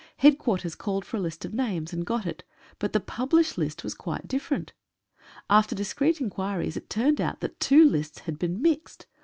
Headquarters 0.17 0.73
called 0.73 1.05
for 1.05 1.17
a 1.17 1.19
list 1.19 1.45
of 1.45 1.53
names 1.53 1.93
and 1.93 2.03
got 2.03 2.25
it— 2.25 2.41
but 2.79 2.91
the 2.91 2.99
published 2.99 3.55
list 3.55 3.83
was 3.83 3.93
quite 3.93 4.27
different. 4.27 4.73
After 5.47 5.75
discreet 5.75 6.19
inquiries 6.19 6.75
it 6.75 6.89
turned 6.89 7.21
out 7.21 7.39
that 7.41 7.59
two 7.59 7.85
lists 7.85 8.21
had 8.21 8.39
been 8.39 8.63
mixed. 8.63 9.05